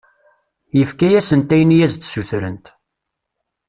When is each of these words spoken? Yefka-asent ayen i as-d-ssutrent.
Yefka-asent 0.77 1.53
ayen 1.55 1.75
i 1.75 1.79
as-d-ssutrent. 1.85 2.65